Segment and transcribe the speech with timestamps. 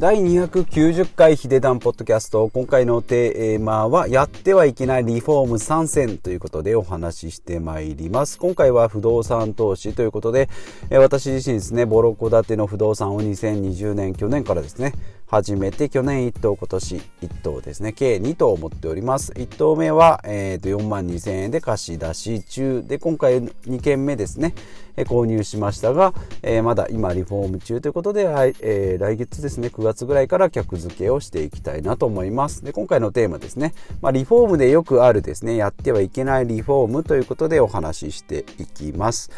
[0.00, 2.48] 第290回ヒデダンポッドキャスト。
[2.50, 8.38] 今回のテーマは、やってはいけないリフォーム参戦ということでお話ししてまいります。
[8.38, 10.48] 今回は不動産投資ということで、
[10.92, 14.92] 私自身ですね、ボロコ建ての不動産を2020年、去年からですね、
[15.30, 17.92] 始めて去年1棟今年1棟ですね。
[17.92, 19.32] 計2棟持っております。
[19.32, 22.82] 1棟目は、えー、と4万2000円で貸し出し中。
[22.82, 24.54] で今回2軒目ですね、
[24.96, 28.22] え購入しましたが、えー、まだ今リフォーム中ということで、
[28.60, 29.68] えー、来月ですね。
[29.68, 32.64] 9月ぐらいから客付けをしていきたいなと思います。
[32.64, 35.56] で今回のテーマですね、まあ、リフォームでよくあるですね。
[35.56, 39.30] やってはいけないリフォームということでお話ししていきます。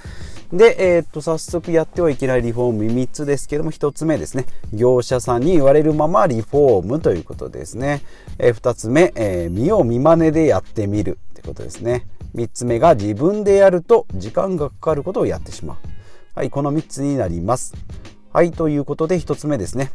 [0.53, 4.47] で、えー、っと早速やってはいけないリフォーム3つですけども1つ目ですね。
[4.73, 8.03] 業者さんに言われるままリフォームということですね。
[8.39, 12.07] えー、2つ目、えー、見よう見まねでやってみるってことですね。
[12.35, 15.77] 3つ目が自分でやると時間がかかることをやってしまう。
[16.35, 17.75] はい、この3つになります。
[18.33, 19.91] はい、ということで1つ目ですね。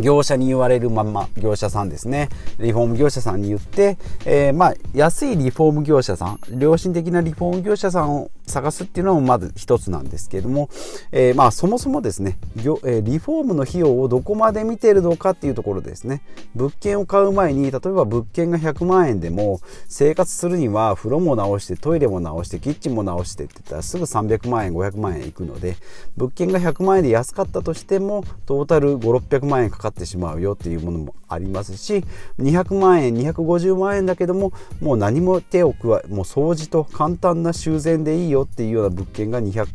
[0.00, 10.68] 業者に言われるまま業者さんですねリフォーム業者さんに言って、えー、まあ安いリフォーム業者さん良心的なリフォーム業者さんを探すっていうのもまず一つなんですけれども、
[11.12, 12.38] えー、まあそもそもですね
[12.84, 16.22] えリフォームの費用をどこまで見てるのかっていうところですね。
[16.54, 25.76] 物件を買う前に例えば物件が100万円でも生活するには風呂も直してトイレも直してキッチンも直してって言ったらすぐ300万円500万円いくので
[26.16, 32.04] 物件が100万円で安かったとしてもトータル5600万円かかってしまうよっていうものもありますし
[32.38, 39.66] 200万円250万円だけどももう何も手を加えもう掃除と簡単な修繕でいいよよっていうような物件が200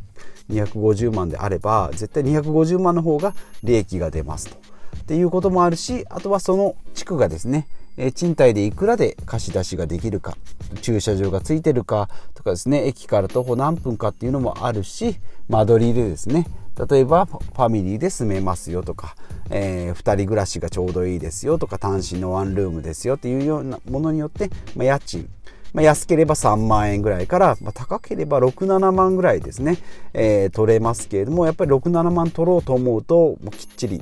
[0.52, 4.58] 250万であれば絶対250万の方が利益が出ますと。
[5.02, 7.67] っていうこともあるしあとはその地区がですね
[7.98, 10.38] え賃貸でいくらで貸し出しができるか
[10.82, 15.17] 駐車場がついてるかとかですね駅から徒歩何分かっていうのもあるし
[15.50, 16.48] 間取りでですね
[16.89, 19.16] 例えばファミリーで住めますよとか、
[19.50, 25.30] えー、2人暮らしがちょうどいいですよとか単身のワンルームですよっていうようなものによって、まあ、家賃
[25.73, 29.77] まあ、安ければ3万円ぐらいから、まあ、高ければ6、7万ぐらいですね、
[30.14, 34.02] えー、取れますけれども、やっぱり6、7万取ろうと思うと、もうきっちり、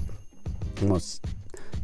[0.83, 0.99] もう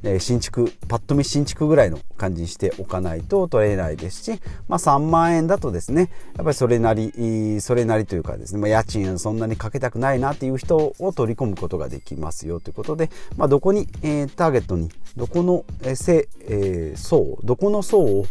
[0.08, 18.26] え新築パッと見新築ぐらいの感じにしておかないと取れないですし、まあ、3万円だとですねやっぱりそれなりそれなりというかですね、まあ、家賃そんなにかけたくないなっていう人を取り込むことができますよということで、まあ、どこに、えー、ターゲットにどこの、えーえー、層どこの層を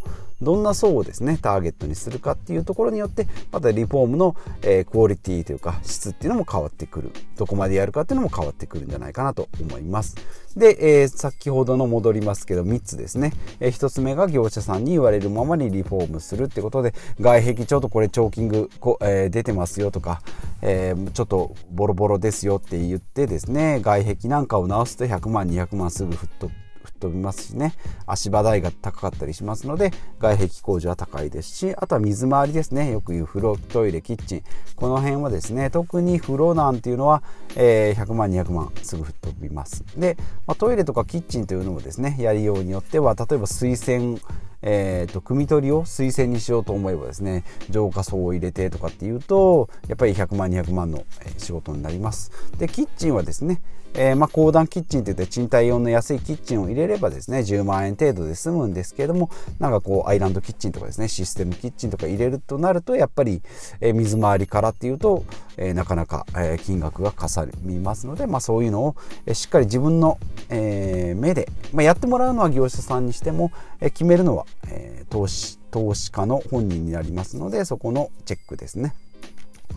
[0.45, 7.11] どんな層をですねターゲットにするかっていうところによってまたリフォームの、え、クオリティというか質っていうのも変わってくる。
[7.37, 10.17] どこまでやるかっていうのも変わってくるんじゃないかなと思います。
[10.57, 20.23] で、えー、先ほどの戻りますけど3つですね、えー、1つ目が業者さんに言われるままにリフォームするってことで外壁ちょっとこれチョーキングこ、えー、出てますよとか、
[20.63, 27.75] えー、ちょっとボロボロですよって言ってですね外壁なんかを直すと100万200万すぐ吹っ飛吹っ飛びますしね。
[28.07, 32.93] 足場代が高かったりしますので外壁工事は高いですしあとは水回りですね。
[32.93, 34.43] よく言う風呂トイレキッチン。
[34.77, 37.23] この辺はですね特に風呂なんていうのは、
[37.57, 39.85] え、100万200万すぐ吹っ飛びます。
[39.97, 44.21] で、まあ、トイレとかキッチンというのもですねやりようによっては例えば水洗
[44.67, 51.05] えーと、組み取りを推薦にしようと思えばですね浄化層を入れてとかっていうとやっぱり100万200万の
[51.37, 52.33] 仕事になります。
[52.59, 53.61] でキッチンはですね
[53.97, 59.31] えー、まあ、高段キッチンといって賃貸用の安いキッチンを入れればですね10万円程度で済むんですけれども
[59.61, 63.41] なんかこうアイランドキッチンとかですねシステムキッチンとか入れるとなるとやっぱり、
[63.81, 65.25] え、水回りからっていうと、
[65.57, 78.95] えー、なかなか、え金額がかさみますので、まあ、そういうのを、えしっかり自分の、え目で、まあ、やってもらうのは業者さんにしても、え決めるのは、え投資投資家の本人になりますのでそこのチェックですね。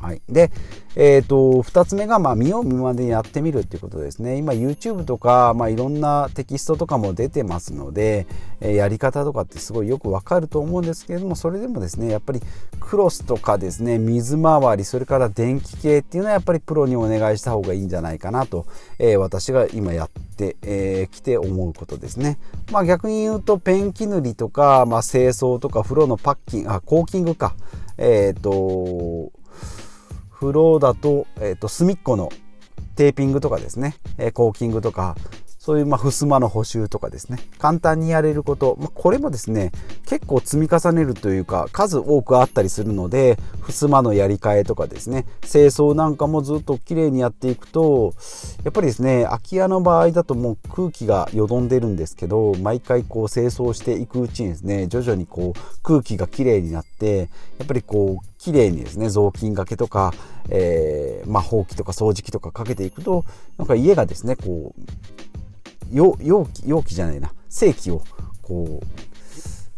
[0.02, 0.52] はい、で、
[0.96, 4.38] えーと、2つ目が、まあ、見よう見まねでやってみるっていうことですね。
[4.38, 8.28] 今 YouTube とか、まあ、いろんなテキストとかも出てますので、
[8.62, 12.42] えー、やり方とかってすごいよくわかると思うんですけれどもそれでもですねやっぱり
[12.80, 18.66] クロスとかですね水回りそれから電気系っていうのはやっぱりプロにお願いした方がいいんじゃないかなと、
[18.98, 22.38] えー、私が今やってき、えー、て思うことですね、
[22.72, 27.56] まあ、逆に言うとペンキ塗りとか、まあ、清掃とか風呂のパッキンあコーキングか。
[27.98, 29.32] えっ、ー、と
[30.40, 32.30] フローだと,、えーと、隅っこの
[32.96, 35.16] テーピングとかですね、えー、コーキングとか
[35.68, 37.40] そういうまあ襖の補修とかですね。
[37.58, 39.74] 簡単にやれること、まあ、これもですね
[40.06, 45.26] 結構積み重ねるというか数多くあったりするので襖のやり替えとかですね。
[45.42, 48.14] 清掃なんかもずっときれいにやっていくと
[48.64, 57.28] やっぱりですね空き家の場合だともう空気がよどんでるんですけど毎回こう清掃していくうちにですね徐々にこう空気がきれいになって
[57.58, 60.14] やっぱりこうきれいにですね雑巾がけとか、
[60.50, 63.26] えー、まあ、ほうきとか掃除機とかかけていくと
[63.58, 64.82] なんか家がですねこう
[65.92, 68.04] 容器容器じゃないな正規を
[68.42, 68.88] こう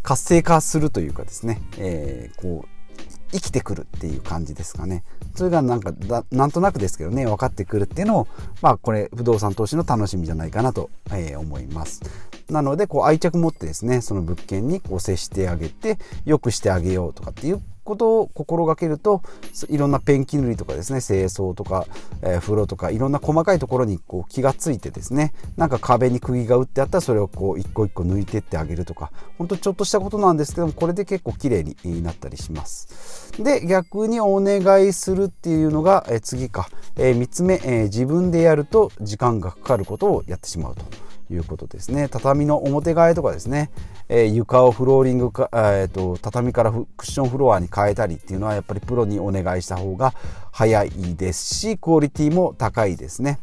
[0.03, 2.69] 活性化するというかですね、えー、こう
[3.31, 5.03] 生きてくるっていう感じですかね。
[5.35, 5.93] それがなんか
[6.31, 8.27] なんとなくですけどね分かってくるっていうのを
[8.61, 12.01] まあこれ不動産投資の楽しみじゃないかなと、えー、思います。
[12.49, 19.23] なのでこう愛着持ってですねその物件にこう接してあげて良くしてあげようとかっていうことを心がけると
[19.67, 21.87] いろんなペンキ塗りとかですね清掃とか、
[22.21, 33.33] えー、風呂とかいろんな細かいところにこう気がついてですねなんか壁に釘が打ってあったらそれをこう一個一個抜いてってあげるとかほんとちょっとしたことなんですけどもこれで結構綺麗になったりします。
[33.43, 41.08] で逆にお願いするっていうのが、えー、次か、えー、3つ目、えー、自分でやると時間がかかることをやってしまうと。
[41.31, 43.69] いうことですね畳の表替えとかですね、
[44.07, 50.13] えー、床をフローリングか、えーと、畳からクッションフロアに変えたりっていうのはやっぱりプロにお願いした方が
[50.51, 53.39] 早いですしクオリティも高いですね。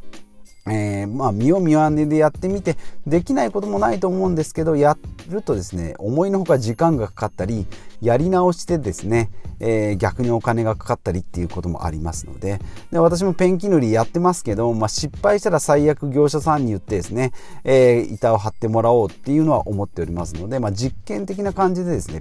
[0.68, 2.76] えー、まあ見よ見まねでやってみて
[3.06, 4.96] できないこともないと思うんですけどや
[5.28, 7.66] るとですね思いのほか時間がかかったり
[8.00, 9.30] やり直してですね、
[9.60, 12.60] えー、逆にお金がかかったりっていうこともありますので
[12.90, 17.32] で私もペンキ塗りやってますけど、まあ、失敗したら最悪業者さんに言ってですね、
[17.64, 22.20] えー、板を張ってもらおうっていうのは思っておりますので、まあ、実験的な感じでですね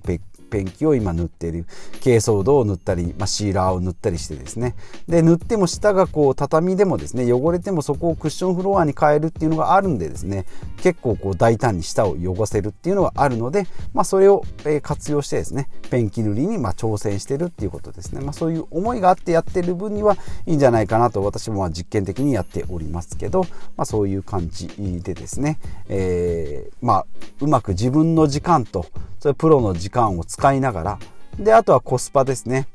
[0.50, 1.66] ペンキを今塗っている。
[2.02, 4.76] 珪藻土を塗ったり、まあ、シーラーを塗ったりしてですね。
[5.08, 10.46] で塗っても下がこう畳でもですね汚れてもそこをクッションフロアに変えるっていうのがあるんでですね
[10.82, 14.44] 結構こう大胆に下を汚せるっていうのがあるので、まあ、それを
[14.82, 23.44] 活用してですねペンキ塗りにま挑戦してるっていうことですね、まあ、そういう思いがあってやってる分にはいいんじゃないかなと私もま実験的にやっておりますけど、
[23.76, 24.68] まあ、そういう感じ
[25.02, 25.60] でですね、
[25.90, 27.06] えー、ま
[27.42, 28.86] うまく自分の時間と
[29.20, 31.00] それプロの時間を使使いながら。
[31.40, 32.68] であとはコスパですね。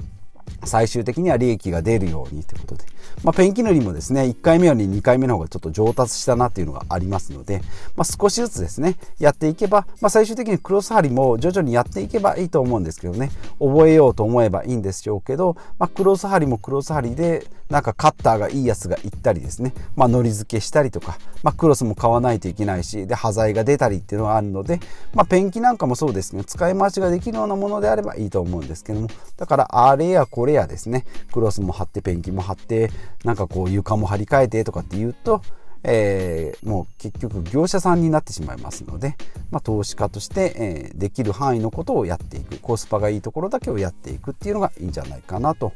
[0.65, 2.85] 最終的には利益が出るようにということで。
[3.23, 7.61] まあ、ペンキ塗りもですね1回目より2回目の方がちょっと上達したなっていうのがありますので、
[7.97, 13.31] まあ、少しずつですねやっていけば、まあ、最終的にクロス張りも徐々にやっていけばいいと思うんですけどね。
[13.59, 24.81] 覚えようと思えばいいんでしょうけど、まあ、クロス張りもクロス張りでなんかカッターがいいやつがいったりですね、まあ、のり付けしたりとか、まあ、クロスも買わないといけないしで端材が出たりっていうのがあるので、
[25.15, 29.09] まあ、ペンキなんかもそうですね使い回しができるようなものであればいいと思うんですけども。
[29.37, 31.05] だからあれやこれやですね。
[31.33, 32.91] クロスも貼ってペンキも貼って
[33.25, 35.43] なんかこう床も張り替えてとかって言うと、
[35.83, 39.17] えー、もう結局業者さんになってしまいますので、
[39.51, 42.59] まあ、投資家として、えー、できる範囲のことをやっていく。
[42.59, 45.73] コスパがいいところだけをやっていくっていうのがいいんじゃないかなと,、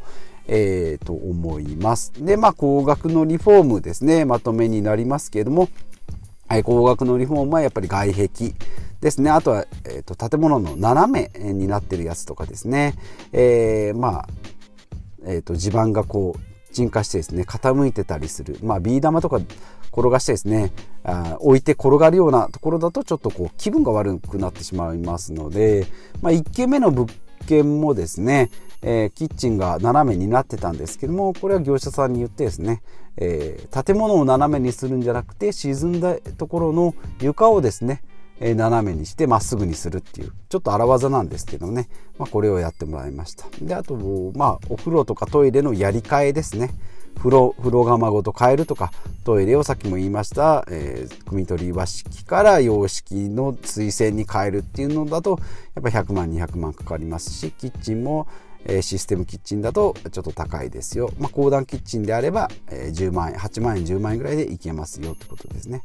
[0.46, 2.12] えー、と思います。
[2.18, 4.24] でまあ高額のリフォームですね。
[4.24, 5.68] まとめになりますけれども、
[6.48, 8.28] はい、高額のリフォームはやっぱり外壁
[9.00, 9.30] ですね。
[9.30, 12.94] あとは、えーと、建物の斜めになってるやつとかですね、
[13.32, 14.28] えー、まあ、
[15.26, 19.40] えーと地盤がこう沈下してですね傾いてたりする、まあ、ビー玉とか
[19.92, 20.72] 転がしてですね
[21.04, 25.86] あ置いて転がるようなところだとちょっとこう気分が悪くなってしまいますので、
[26.20, 27.12] まあ、1軒目の物
[27.46, 28.50] 件もですね、
[28.82, 32.82] えー、キッチンが斜めになってたんですけどもこれは業者さんに言ってですね、
[33.16, 38.02] えー、建物を斜めにするんじゃなくて沈んだところの床をですね
[38.40, 41.88] え斜めにしてまっすぐにするっていうちょっと荒技なんですけどね、
[42.18, 43.46] まあ、これをやってもらいました。
[43.60, 43.94] であと
[44.34, 46.70] まあお風呂とかトイレのやり替えですね。
[47.16, 48.90] 風呂風呂釜ごと変えるとか
[49.24, 55.38] トイレをさっきも言いました、えー、汲み取り和式から洋式の水洗に変えるっていうのだと
[55.74, 58.26] やっぱ100万200万かかりますしキッチンも
[58.66, 65.82] えシステムキッチンだとちょっと高いですよ、まあ、高段キッチンであれば、え10万円8万円10万円ぐらいでいけますよってことですね。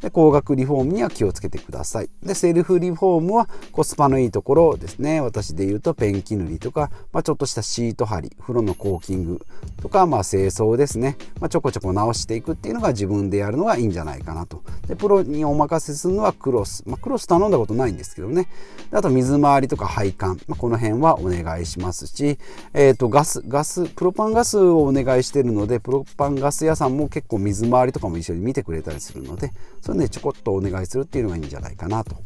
[0.00, 2.10] で高額リフォームには気をつけてください。
[2.22, 5.20] でセルフリフォームはコスパのいいところですね。
[5.20, 9.44] 私で言うとペンキ塗りとか、まあ、ちょっとしたシート貼り風呂のコーキング
[9.82, 14.62] とか、まあ、清掃ですね、まあ、ちょこちょこ直していくっていうのが自分でやるのがいいんじゃないかなと。
[14.86, 18.48] でプロにお任せするのはクロス、まあ、クロス頼んだことないんですけどね。
[18.92, 22.38] あと水回りとか配管、まあ、この辺はお願いしますし、
[22.74, 32.16] えー、とガスガスプロパンガスをお願いしてるのでプロパンガス屋さんも結構水回りとかも一緒に見てくれたりするのでそれでちょこっとお願いするっていうのがいいんじゃないかなと。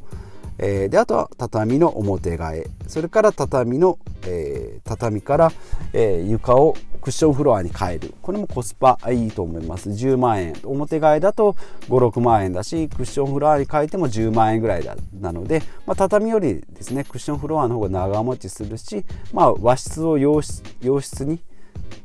[0.59, 5.53] えー、であとは畳の表替えそれから畳の、えー、畳から、
[5.93, 8.15] えー、床をクッションフロアに変える。
[8.23, 9.91] これもコスパいいと思います。
[9.91, 10.55] 10万円。
[10.65, 11.57] 表替えだと
[11.89, 21.41] 56万円だしクッションフロアに変えても10万円ぐらいだなので、まあ、畳よりですねクッションフロアの方が長持ちするし、まあ、和室を洋室洋室に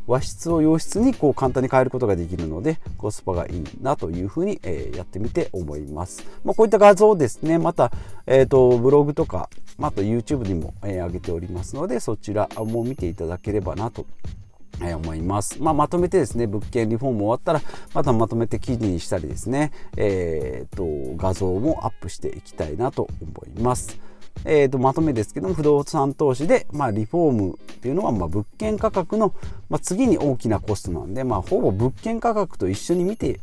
[0.06, 6.26] 和室を洋室にこう簡単に変えることができるのでコスパがいいなというふうに、え、やってみて思います。
[6.46, 7.58] まあ、こういった画像ですね。
[7.58, 7.92] また、
[8.26, 9.50] えーと、ブログとか
[9.80, 14.06] あと YouTube にも、え、上げておりますのでそちらも見ていただければなと
[14.82, 15.62] え思います。
[15.62, 17.62] まあ、まとめてですね、物件リフォーム終わったら、
[17.94, 24.00] またまとめて記事にしたりですね、えー、と、画像もアップしていきたいなと思います。
[24.46, 29.34] えー、とまとめですけども不動産投資で、まあ、リフォームっていうのは、まあ、物件価格の、
[29.70, 33.40] まあ、次に大きなコストなんで、まあ、ほぼ物件価格と一緒に見て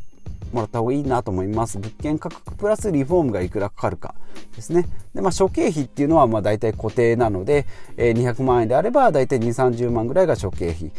[0.52, 1.78] もらった方がいいなと思います。
[1.78, 4.14] 物件価格プラスリフォームがいくらかかるか
[4.54, 4.86] ですね。
[5.14, 10.92] で、まあ、諸経費っていうのはまあ大体固定なので、えー、200万円であれば大体2、30万ぐらいが諸経費。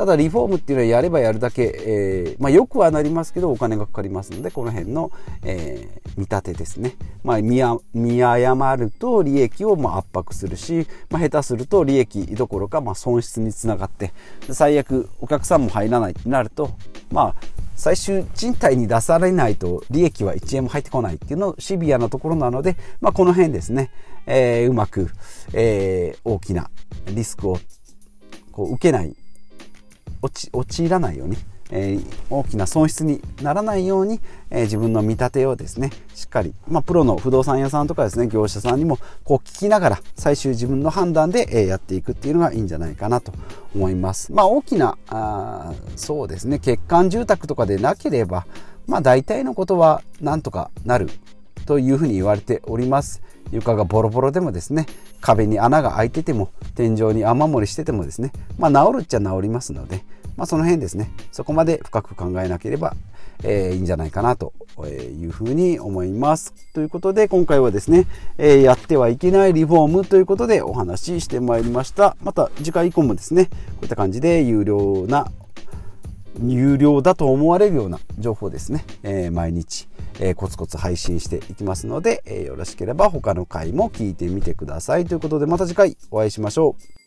[0.00, 7.60] ただリフォームっていうのはやればやるだけ、えー、まあ、よくはなりますけどお金がかかりますのでこの辺の、えー、見立てですね、まあ、見
[7.92, 14.14] 見誤ると利益をま圧迫するし、まあ、下手すると利益どころかま損失につながって
[14.50, 16.70] 最悪お客さんも入らないってなると
[17.12, 17.34] まあ
[17.76, 23.90] 最終賃貸に出されないと利益は1円も入ってこないっていうのシビアなところなので、まあ、この辺ですね、
[24.24, 25.10] えー、うまく、
[25.52, 26.70] えー、大きな
[27.04, 27.58] リスクを
[28.50, 29.14] こう受けない
[30.20, 31.36] 陥らないように
[31.70, 43.32] えー、大きな損失にならないように、えー、自分の見立てをですねしっかり、まあ、プロの不動産屋さんとかですね業者さんにもこう聞きながら最終自分の判断で、えー、やっていくっていうのがいいんじゃないかなと
[43.74, 44.32] 思います。
[44.32, 48.46] まあ、大きなあそうですね欠陥住宅とかでなければ、
[48.86, 51.08] まあ、大体のことはなんとかなる
[51.70, 53.22] というふうに言われております。
[53.52, 54.86] 床がボロボロでもですね
[55.20, 60.02] 壁に穴が開いてても天井に雨漏りしててもですねまあ治るっちゃ治りますので
[60.36, 62.94] まあ、その辺ですねそこまで深く考えなければ、
[63.44, 64.54] えー、いいんじゃないかなと
[64.86, 66.54] いうふうに思います。
[66.72, 68.06] ということで今回はですね、
[68.38, 72.16] えー、やってはいけないリフォームということでお話ししてまいりました。
[72.22, 75.30] また次回以降もですねこういった感じで有料な
[76.42, 79.88] 有料だと思われるような情報ですね、えー、毎日、
[80.20, 86.99] えー、コツコツ配信していきますので、えー、よろしければ他の回も聞いてみてくださいということでまた次回お会いしましょう。